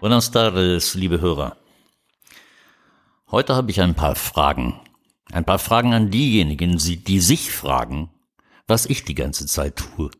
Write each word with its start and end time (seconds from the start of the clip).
Buenas 0.00 0.30
tardes, 0.30 0.94
liebe 0.94 1.20
Hörer. 1.20 1.56
Heute 3.30 3.54
habe 3.54 3.70
ich 3.70 3.80
ein 3.80 3.94
paar 3.94 4.14
Fragen. 4.14 4.78
Ein 5.32 5.44
paar 5.44 5.58
Fragen 5.58 5.94
an 5.94 6.10
diejenigen, 6.10 6.76
die 6.78 7.20
sich 7.20 7.50
fragen, 7.50 8.10
was 8.66 8.86
ich 8.86 9.04
die 9.04 9.14
ganze 9.14 9.46
Zeit 9.46 9.76
tue. 9.76 10.10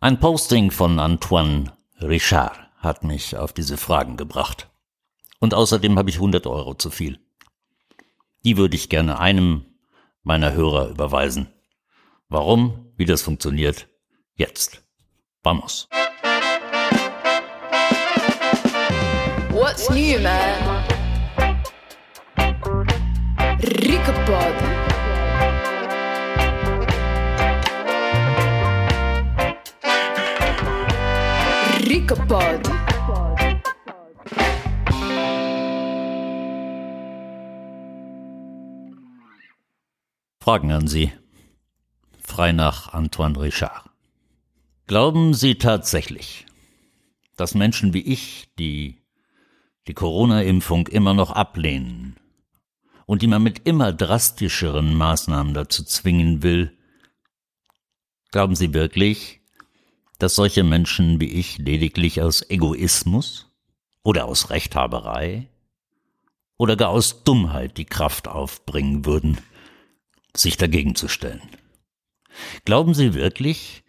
Ein 0.00 0.20
Posting 0.20 0.70
von 0.70 0.98
Antoine 0.98 1.72
Richard 2.00 2.58
hat 2.78 3.04
mich 3.04 3.36
auf 3.36 3.52
diese 3.52 3.76
Fragen 3.76 4.16
gebracht. 4.16 4.68
Und 5.40 5.54
außerdem 5.54 5.98
habe 5.98 6.10
ich 6.10 6.16
100 6.16 6.46
Euro 6.46 6.74
zu 6.74 6.90
viel. 6.90 7.18
Die 8.44 8.56
würde 8.56 8.76
ich 8.76 8.88
gerne 8.88 9.18
einem 9.18 9.64
meiner 10.22 10.52
Hörer 10.52 10.88
überweisen. 10.88 11.48
Warum, 12.28 12.92
wie 12.96 13.04
das 13.04 13.22
funktioniert, 13.22 13.88
jetzt. 14.34 14.82
Vamos. 15.42 15.88
What's 19.50 19.88
new, 19.90 20.18
man? 20.20 20.84
Rickapod. 22.36 22.92
Rickapod. 23.62 24.65
Fragen 40.46 40.70
an 40.70 40.86
Sie. 40.86 41.10
Frei 42.22 42.52
nach 42.52 42.92
Antoine 42.92 43.40
Richard. 43.40 43.90
Glauben 44.86 45.34
Sie 45.34 45.56
tatsächlich, 45.56 46.46
dass 47.36 47.56
Menschen 47.56 47.92
wie 47.94 48.02
ich, 48.02 48.46
die 48.56 49.02
die 49.88 49.94
Corona-Impfung 49.94 50.86
immer 50.86 51.14
noch 51.14 51.32
ablehnen 51.32 52.14
und 53.06 53.22
die 53.22 53.26
man 53.26 53.42
mit 53.42 53.66
immer 53.66 53.92
drastischeren 53.92 54.94
Maßnahmen 54.94 55.52
dazu 55.52 55.82
zwingen 55.82 56.44
will, 56.44 56.78
glauben 58.30 58.54
Sie 58.54 58.72
wirklich, 58.72 59.40
dass 60.20 60.36
solche 60.36 60.62
Menschen 60.62 61.20
wie 61.20 61.32
ich 61.32 61.58
lediglich 61.58 62.22
aus 62.22 62.48
Egoismus 62.48 63.50
oder 64.04 64.26
aus 64.26 64.50
Rechthaberei 64.50 65.48
oder 66.56 66.76
gar 66.76 66.90
aus 66.90 67.24
Dummheit 67.24 67.78
die 67.78 67.84
Kraft 67.84 68.28
aufbringen 68.28 69.04
würden, 69.04 69.38
sich 70.38 70.56
dagegen 70.56 70.94
zu 70.94 71.08
stellen? 71.08 71.42
Glauben 72.64 72.94
Sie 72.94 73.14
wirklich, 73.14 73.84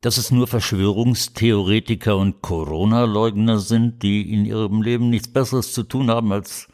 dass 0.00 0.16
es 0.16 0.30
nur 0.30 0.48
Verschwörungstheoretiker 0.48 2.16
und 2.16 2.42
Corona-Leugner 2.42 3.58
sind, 3.58 4.02
die 4.02 4.32
in 4.32 4.44
ihrem 4.44 4.82
Leben 4.82 5.10
nichts 5.10 5.32
Besseres 5.32 5.72
zu 5.72 5.84
tun 5.84 6.10
haben, 6.10 6.32
als 6.32 6.68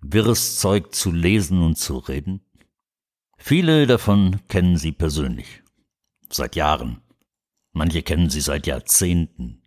wirres 0.00 0.58
Zeug 0.58 0.94
zu 0.94 1.10
lesen 1.10 1.60
und 1.62 1.76
zu 1.76 1.98
reden? 1.98 2.40
Viele 3.36 3.88
davon 3.88 4.40
kennen 4.46 4.76
Sie 4.76 4.92
persönlich. 4.92 5.62
Seit 6.30 6.54
Jahren. 6.54 7.02
Manche 7.72 8.02
kennen 8.02 8.30
Sie 8.30 8.40
seit 8.40 8.66
Jahrzehnten. 8.66 9.62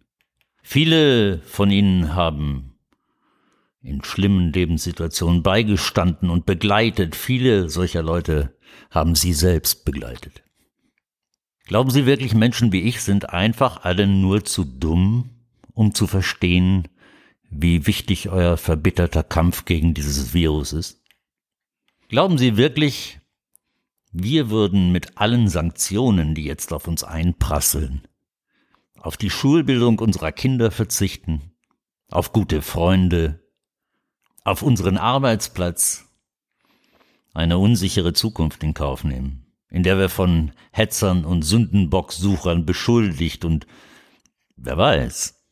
Viele 0.62 1.40
von 1.42 1.72
Ihnen 1.72 2.16
haben 2.16 2.75
in 3.86 4.04
schlimmen 4.04 4.52
Lebenssituationen 4.52 5.44
beigestanden 5.44 6.30
und 6.30 6.46
begleitet. 6.46 7.16
Viele 7.16 7.70
solcher 7.70 8.02
Leute 8.02 8.56
haben 8.90 9.16
Sie 9.16 9.34
selbst 9.34 9.86
begleitet. 9.86 10.44
Glauben 11.66 11.92
Sie 11.92 12.06
wirklich, 12.06 12.34
Menschen 12.34 12.72
wie 12.72 12.82
ich 12.82 13.02
sind 13.02 13.30
einfach 13.30 13.84
alle 13.84 14.08
nur 14.08 14.44
zu 14.44 14.64
dumm, 14.64 15.30
um 15.74 15.94
zu 15.94 16.08
verstehen, 16.08 16.88
wie 17.50 17.86
wichtig 17.86 18.30
euer 18.30 18.58
verbitterter 18.58 19.24
Kampf 19.24 19.66
gegen 19.66 19.94
dieses 19.94 20.34
Virus 20.34 20.74
ist? 20.74 21.02
Glauben 22.10 22.38
Sie 22.38 22.58
wirklich, 22.58 23.20
wir 24.12 24.50
würden 24.50 24.92
mit 24.92 25.18
allen 25.18 25.48
Sanktionen, 25.48 26.34
die 26.34 26.46
jetzt 26.46 26.74
auf 26.74 26.88
uns 26.88 27.04
einprasseln, 27.04 28.08
auf 28.98 29.18
die 29.18 29.30
Schulbildung 29.30 30.00
unserer 30.00 30.32
Kinder 30.32 30.72
verzichten, 30.72 31.52
auf 32.10 32.32
gute 32.32 32.62
Freunde, 32.62 33.45
auf 34.46 34.62
unseren 34.62 34.98
Arbeitsplatz, 34.98 36.06
eine 37.34 37.58
unsichere 37.58 38.14
Zukunft 38.14 38.64
in 38.64 38.74
Kauf 38.74 39.04
nehmen? 39.04 39.46
in 39.76 39.84
der 39.84 39.98
wir 39.98 40.08
von 40.08 40.54
Hetzern 40.72 41.26
und 41.26 41.42
Sündenbocksuchern 41.42 42.66
beschuldigt 42.66 43.44
und 43.44 43.68
wer 44.56 44.78
weiß, 44.78 45.44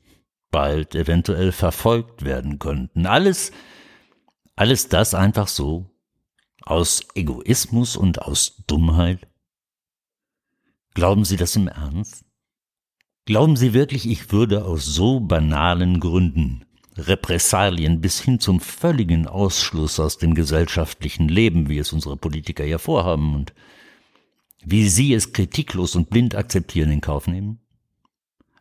bald 0.50 0.96
eventuell 0.96 1.52
verfolgt 1.52 2.24
werden 2.24 2.58
könnten. 2.58 3.06
Alles, 3.06 3.52
alles 4.56 4.88
das 4.88 5.14
einfach 5.14 5.50
so 5.50 5.90
aus 6.62 7.06
Egoismus 7.16 7.98
und 7.98 8.22
aus 8.22 8.64
Dummheit? 8.66 9.28
Glauben 10.94 11.26
Sie 11.26 11.36
das 11.36 11.58
im 11.58 11.68
Ernst? 11.68 12.24
Glauben 13.26 13.58
Sie 13.58 13.74
wirklich, 13.74 14.08
ich 14.08 14.32
würde 14.32 14.64
aus 14.64 14.86
so 14.86 15.20
banalen 15.20 16.00
Gründen 16.00 16.66
Repressalien 16.98 18.02
bis 18.02 18.22
hin 18.22 18.40
zum 18.40 18.60
völligen 18.60 19.28
Ausschluss 19.28 20.00
aus 20.00 20.18
dem 20.18 20.36
gesellschaftlichen 20.36 21.28
Leben, 21.28 21.70
wie 21.70 21.80
es 21.80 21.92
unsere 21.92 22.18
Politiker 22.18 22.66
ja 22.66 22.78
vorhaben 22.78 23.34
und 23.36 23.54
wie 24.66 24.88
Sie 24.88 25.14
es 25.14 25.34
kritiklos 25.34 25.96
und 25.96 26.10
blind 26.10 26.36
akzeptieren, 26.36 26.92
in 26.92 27.02
Kauf 27.02 27.28
nehmen? 27.28 27.60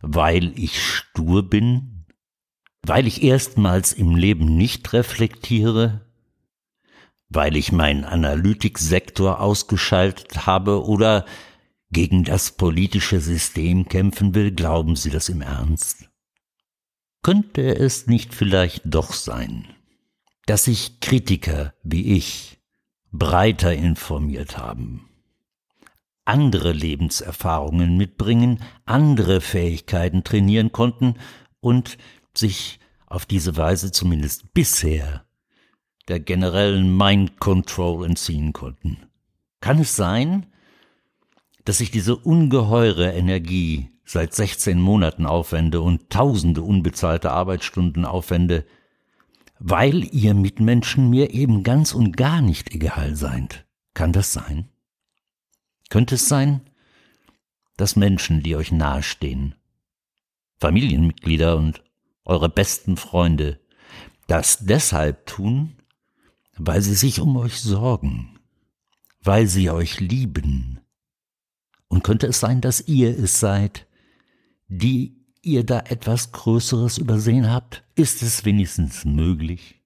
Weil 0.00 0.53
ich 0.59 0.82
stur 0.82 1.48
bin? 1.48 2.06
Weil 2.84 3.06
ich 3.06 3.22
erstmals 3.22 3.92
im 3.92 4.16
Leben 4.16 4.56
nicht 4.56 4.92
reflektiere? 4.92 6.00
Weil 7.28 7.56
ich 7.56 7.71
meinen 7.71 8.04
Analytiksektor 8.04 9.41
ausgeschaltet 9.41 10.47
habe 10.47 10.84
oder 10.84 11.25
gegen 11.91 12.25
das 12.25 12.53
politische 12.53 13.21
System 13.21 13.88
kämpfen 13.88 14.34
will? 14.34 14.50
Glauben 14.50 14.97
Sie 14.97 15.10
das 15.10 15.28
im 15.28 15.41
Ernst? 15.41 16.12
Könnte 17.22 17.75
es 17.77 18.06
nicht 18.06 18.34
vielleicht 18.34 18.83
doch 18.84 19.12
sein, 19.12 19.69
dass 20.47 20.65
sich 20.65 21.00
Kritiker 21.00 21.75
wie 21.83 22.16
ich 22.16 22.59
breiter 23.12 23.72
informiert 23.72 24.59
haben? 24.59 25.09
andere 26.25 26.72
Lebenserfahrungen 26.72 27.97
mitbringen, 27.97 28.60
andere 28.84 29.41
Fähigkeiten 29.41 30.25
trainieren 30.25 30.72
konnten 30.72 31.15
und 31.60 31.99
sich 32.34 32.78
auf 33.06 33.27
diese 33.27 33.56
Weise 33.56 33.93
zumindest 33.93 34.54
bisher 34.54 35.25
der 36.09 36.21
generellen 36.21 36.97
Mind 36.97 37.39
Control 37.39 38.06
entziehen 38.06 38.53
konnten. 38.53 38.99
Kann 39.60 39.78
es 39.78 39.94
sein, 39.97 40.47
dass 41.65 41.81
ich 41.81 41.91
diese 41.91 42.16
ungeheure 42.16 43.12
Energie 43.12 43.91
seit 44.05 44.35
16 44.35 44.81
Monaten 44.81 45.27
aufwende 45.27 45.81
und 45.81 46.11
tausende 46.11 46.63
unbezahlte 46.63 47.31
Arbeitsstunden 47.31 48.05
aufwende, 48.05 48.67
weil 49.59 50.05
ihr 50.13 50.35
Mitmenschen 50.35 51.09
mir 51.09 51.33
eben 51.33 51.63
ganz 51.63 51.95
und 51.95 52.17
gar 52.17 52.41
nicht 52.41 52.75
egal 52.75 53.15
seid? 53.15 53.65
Kann 53.95 54.13
das 54.13 54.33
sein? 54.33 54.69
Könnte 55.89 56.17
es 56.17 56.29
sein, 56.29 56.63
dass 57.77 57.97
Menschen, 57.97 58.43
die 58.43 58.57
euch 58.57 58.73
nahestehen, 58.73 59.55
Familienmitglieder 60.61 61.57
und 61.57 61.83
eure 62.25 62.49
besten 62.49 62.97
Freunde, 62.97 63.61
das 64.27 64.59
deshalb 64.61 65.27
tun, 65.27 65.77
weil 66.57 66.81
sie 66.83 66.95
sich 66.95 67.21
um 67.21 67.37
euch 67.37 67.60
sorgen, 67.60 68.39
weil 69.21 69.47
sie 69.47 69.71
euch 69.71 70.01
lieben? 70.01 70.81
Und 71.89 72.03
könnte 72.03 72.27
es 72.27 72.41
sein, 72.41 72.60
dass 72.60 72.81
ihr 72.89 73.10
es 73.10 73.39
seid, 73.39 73.87
die 74.78 75.27
ihr 75.42 75.65
da 75.65 75.80
etwas 75.80 76.33
Größeres 76.33 76.97
übersehen 76.97 77.51
habt? 77.51 77.84
Ist 77.95 78.22
es 78.22 78.45
wenigstens 78.45 79.04
möglich? 79.04 79.83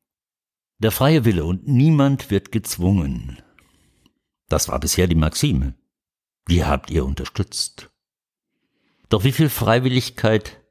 Der 0.78 0.92
freie 0.92 1.24
Wille 1.24 1.44
und 1.44 1.66
niemand 1.66 2.30
wird 2.30 2.52
gezwungen. 2.52 3.42
Das 4.48 4.68
war 4.68 4.78
bisher 4.78 5.08
die 5.08 5.16
Maxime. 5.16 5.74
Die 6.48 6.64
habt 6.64 6.90
ihr 6.90 7.04
unterstützt. 7.04 7.90
Doch 9.08 9.24
wie 9.24 9.32
viel 9.32 9.48
Freiwilligkeit 9.48 10.62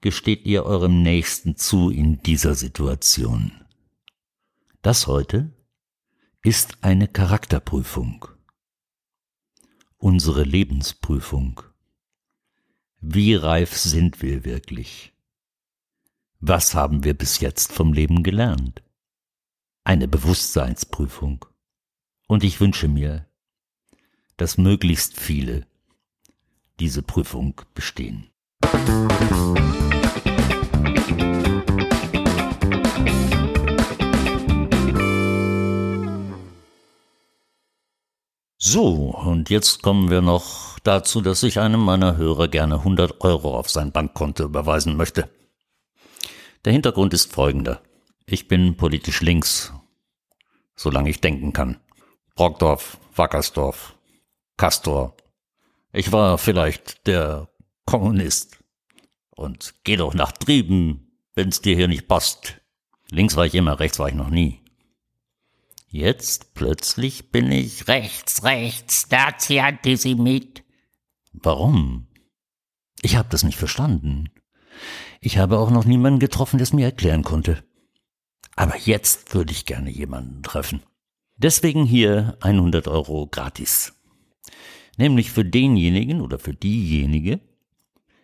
gesteht 0.00 0.46
ihr 0.46 0.64
eurem 0.64 1.02
Nächsten 1.02 1.56
zu 1.56 1.90
in 1.90 2.22
dieser 2.22 2.54
Situation? 2.54 3.52
Das 4.82 5.08
heute 5.08 5.52
ist 6.42 6.84
eine 6.84 7.08
Charakterprüfung. 7.08 8.26
Unsere 9.96 10.44
Lebensprüfung. 10.44 11.62
Wie 13.12 13.34
reif 13.34 13.76
sind 13.76 14.22
wir 14.22 14.44
wirklich? 14.44 15.12
Was 16.38 16.76
haben 16.76 17.02
wir 17.02 17.12
bis 17.12 17.40
jetzt 17.40 17.72
vom 17.72 17.92
Leben 17.92 18.22
gelernt? 18.22 18.84
Eine 19.82 20.06
Bewusstseinsprüfung. 20.06 21.44
Und 22.28 22.44
ich 22.44 22.60
wünsche 22.60 22.86
mir, 22.86 23.26
dass 24.36 24.58
möglichst 24.58 25.18
viele 25.18 25.66
diese 26.78 27.02
Prüfung 27.02 27.60
bestehen. 27.74 28.30
So, 38.56 39.10
und 39.10 39.50
jetzt 39.50 39.82
kommen 39.82 40.10
wir 40.10 40.22
noch 40.22 40.69
dazu, 40.82 41.20
dass 41.20 41.42
ich 41.42 41.58
einem 41.58 41.80
meiner 41.80 42.16
Hörer 42.16 42.48
gerne 42.48 42.76
100 42.76 43.20
Euro 43.20 43.56
auf 43.56 43.70
sein 43.70 43.92
Bankkonto 43.92 44.44
überweisen 44.44 44.96
möchte. 44.96 45.28
Der 46.64 46.72
Hintergrund 46.72 47.14
ist 47.14 47.32
folgender. 47.32 47.82
Ich 48.26 48.48
bin 48.48 48.76
politisch 48.76 49.20
links, 49.20 49.72
solange 50.76 51.10
ich 51.10 51.20
denken 51.20 51.52
kann. 51.52 51.80
Brockdorf, 52.34 52.98
Wackersdorf, 53.14 53.96
Castor. 54.56 55.16
Ich 55.92 56.12
war 56.12 56.38
vielleicht 56.38 57.06
der 57.06 57.48
Kommunist. 57.86 58.58
Und 59.30 59.74
geh 59.84 59.96
doch 59.96 60.14
nach 60.14 60.32
drüben, 60.32 61.12
wenn's 61.34 61.60
dir 61.60 61.74
hier 61.74 61.88
nicht 61.88 62.08
passt. 62.08 62.60
Links 63.10 63.36
war 63.36 63.46
ich 63.46 63.54
immer, 63.54 63.80
rechts 63.80 63.98
war 63.98 64.08
ich 64.08 64.14
noch 64.14 64.30
nie. 64.30 64.60
Jetzt 65.88 66.54
plötzlich 66.54 67.32
bin 67.32 67.50
ich 67.50 67.88
rechts, 67.88 68.44
rechts, 68.44 69.10
Nazi, 69.10 69.58
Antisemit. 69.58 70.62
Warum? 71.32 72.06
Ich 73.02 73.16
habe 73.16 73.28
das 73.30 73.44
nicht 73.44 73.58
verstanden. 73.58 74.30
Ich 75.20 75.38
habe 75.38 75.58
auch 75.58 75.70
noch 75.70 75.84
niemanden 75.84 76.18
getroffen, 76.18 76.58
der 76.58 76.64
es 76.64 76.72
mir 76.72 76.84
erklären 76.84 77.22
konnte. 77.22 77.64
Aber 78.56 78.76
jetzt 78.76 79.34
würde 79.34 79.52
ich 79.52 79.64
gerne 79.64 79.90
jemanden 79.90 80.42
treffen. 80.42 80.82
Deswegen 81.36 81.84
hier 81.84 82.36
100 82.40 82.88
Euro 82.88 83.26
gratis. 83.26 83.94
Nämlich 84.98 85.30
für 85.30 85.44
denjenigen 85.44 86.20
oder 86.20 86.38
für 86.38 86.52
diejenige, 86.52 87.40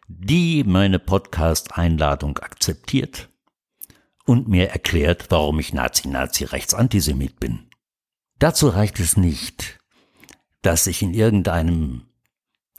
die 0.08 0.64
meine 0.64 0.98
Podcast-Einladung 0.98 2.38
akzeptiert 2.38 3.30
und 4.26 4.48
mir 4.48 4.68
erklärt, 4.70 5.26
warum 5.30 5.58
ich 5.58 5.72
Nazi-Nazi-Rechtsantisemit 5.72 7.40
bin. 7.40 7.70
Dazu 8.38 8.68
reicht 8.68 9.00
es 9.00 9.16
nicht, 9.16 9.78
dass 10.60 10.86
ich 10.86 11.00
in 11.00 11.14
irgendeinem 11.14 12.05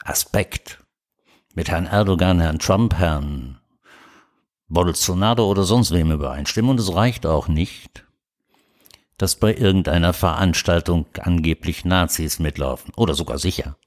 Aspekt 0.07 0.79
mit 1.53 1.69
Herrn 1.69 1.85
Erdogan, 1.85 2.39
Herrn 2.39 2.59
Trump, 2.59 2.95
Herrn 2.95 3.59
Bolsonaro 4.69 5.45
oder 5.45 5.63
sonst 5.63 5.91
wem 5.91 6.11
übereinstimme. 6.11 6.71
Und 6.71 6.79
es 6.79 6.93
reicht 6.93 7.25
auch 7.25 7.47
nicht, 7.47 8.05
dass 9.17 9.35
bei 9.35 9.53
irgendeiner 9.53 10.13
Veranstaltung 10.13 11.07
angeblich 11.19 11.83
Nazis 11.83 12.39
mitlaufen. 12.39 12.93
Oder 12.95 13.15
sogar 13.15 13.37
sicher. 13.37 13.77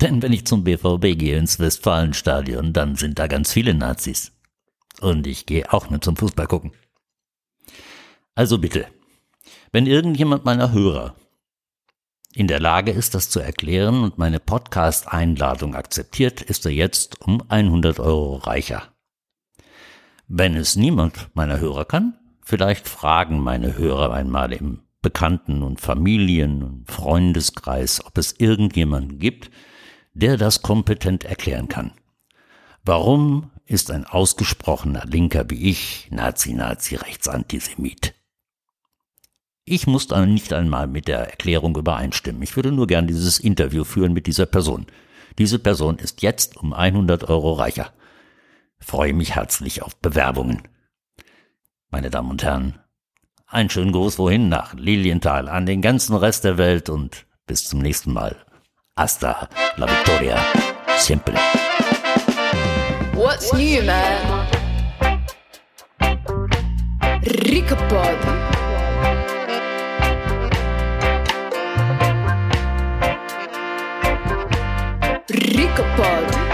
Denn 0.00 0.20
wenn 0.20 0.32
ich 0.32 0.46
zum 0.46 0.64
BVB 0.64 1.18
gehe 1.18 1.38
ins 1.38 1.58
Westfalenstadion, 1.58 2.74
dann 2.74 2.96
sind 2.96 3.18
da 3.18 3.26
ganz 3.26 3.52
viele 3.52 3.72
Nazis. 3.72 4.32
Und 5.00 5.26
ich 5.26 5.46
gehe 5.46 5.72
auch 5.72 5.88
mit 5.88 6.04
zum 6.04 6.16
Fußball 6.16 6.46
gucken. 6.46 6.72
Also 8.34 8.58
bitte, 8.58 8.86
wenn 9.72 9.86
irgendjemand 9.86 10.44
meiner 10.44 10.72
Hörer 10.72 11.14
in 12.36 12.46
der 12.48 12.60
Lage 12.60 12.90
ist, 12.90 13.14
das 13.14 13.30
zu 13.30 13.40
erklären 13.40 14.02
und 14.02 14.18
meine 14.18 14.40
Podcast-Einladung 14.40 15.74
akzeptiert, 15.74 16.42
ist 16.42 16.66
er 16.66 16.72
jetzt 16.72 17.22
um 17.22 17.42
100 17.48 17.98
Euro 17.98 18.36
reicher. 18.36 18.82
Wenn 20.28 20.54
es 20.54 20.76
niemand 20.76 21.30
meiner 21.32 21.60
Hörer 21.60 21.86
kann, 21.86 22.18
vielleicht 22.42 22.88
fragen 22.88 23.40
meine 23.40 23.78
Hörer 23.78 24.12
einmal 24.12 24.52
im 24.52 24.82
Bekannten- 25.00 25.62
und 25.62 25.80
Familien- 25.80 26.62
und 26.62 26.90
Freundeskreis, 26.90 28.04
ob 28.04 28.18
es 28.18 28.38
irgendjemanden 28.38 29.18
gibt, 29.18 29.50
der 30.12 30.36
das 30.36 30.60
kompetent 30.60 31.24
erklären 31.24 31.68
kann. 31.68 31.92
Warum 32.84 33.50
ist 33.64 33.90
ein 33.90 34.04
ausgesprochener 34.04 35.06
Linker 35.06 35.48
wie 35.48 35.70
ich 35.70 36.08
Nazi-Nazi-Rechtsantisemit? 36.10 38.15
Ich 39.68 39.88
muss 39.88 40.06
dann 40.06 40.32
nicht 40.32 40.52
einmal 40.52 40.86
mit 40.86 41.08
der 41.08 41.18
Erklärung 41.18 41.76
übereinstimmen. 41.76 42.40
Ich 42.40 42.54
würde 42.54 42.70
nur 42.70 42.86
gern 42.86 43.08
dieses 43.08 43.40
Interview 43.40 43.82
führen 43.82 44.12
mit 44.12 44.28
dieser 44.28 44.46
Person. 44.46 44.86
Diese 45.38 45.58
Person 45.58 45.98
ist 45.98 46.22
jetzt 46.22 46.56
um 46.56 46.72
100 46.72 47.24
Euro 47.24 47.52
reicher. 47.54 47.92
freue 48.78 49.12
mich 49.12 49.34
herzlich 49.34 49.82
auf 49.82 49.96
Bewerbungen. 49.96 50.62
Meine 51.90 52.10
Damen 52.10 52.30
und 52.30 52.44
Herren, 52.44 52.78
einen 53.48 53.68
schönen 53.68 53.90
Gruß 53.90 54.20
wohin 54.20 54.48
nach 54.48 54.74
Lilienthal 54.74 55.48
an 55.48 55.66
den 55.66 55.82
ganzen 55.82 56.14
Rest 56.14 56.44
der 56.44 56.58
Welt 56.58 56.88
und 56.88 57.26
bis 57.48 57.66
zum 57.66 57.80
nächsten 57.80 58.12
Mal. 58.12 58.36
Hasta 58.96 59.48
la 59.78 59.88
Victoria. 59.88 60.38
Siempre. 60.96 61.34
What's 63.14 63.52
new, 63.52 63.82
man? 63.82 64.46
Ricapod. 67.24 68.65
Psychopod. 75.66 76.45